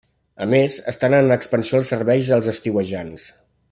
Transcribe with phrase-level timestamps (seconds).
[0.45, 3.33] A més, estan en expansió els serveis als estiuejants.